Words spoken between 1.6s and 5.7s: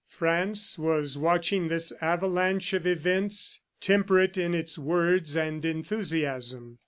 this avalanche of events, temperate in its words and